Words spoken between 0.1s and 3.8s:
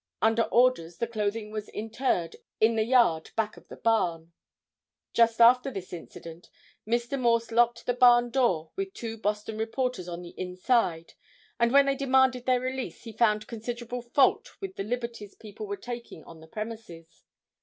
Under orders the clothing was interred in the yard back of the